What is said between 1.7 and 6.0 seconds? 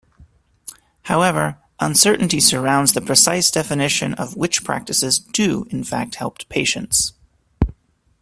uncertainty surrounds the precise definition of which practices do in